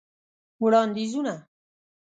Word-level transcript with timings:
وړاندیزونه: 0.61 1.33